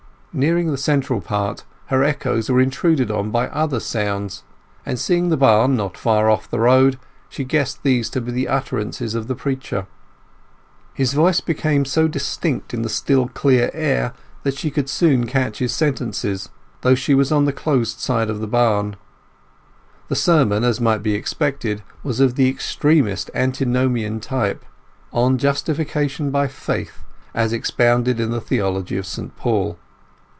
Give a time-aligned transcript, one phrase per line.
[0.33, 4.43] Nearing the central part, her echoes were intruded on by other sounds;
[4.85, 8.47] and seeing the barn not far off the road, she guessed these to be the
[8.47, 9.87] utterances of the preacher.
[10.93, 15.59] His voice became so distinct in the still clear air that she could soon catch
[15.59, 16.47] his sentences,
[16.79, 18.95] though she was on the closed side of the barn.
[20.07, 24.63] The sermon, as might be expected, was of the extremest antinomian type;
[25.11, 26.99] on justification by faith,
[27.33, 29.77] as expounded in the theology of St Paul.